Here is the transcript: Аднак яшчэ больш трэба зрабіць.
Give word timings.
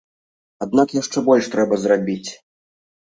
Аднак 0.65 0.95
яшчэ 1.01 1.23
больш 1.27 1.51
трэба 1.57 1.79
зрабіць. 1.85 2.29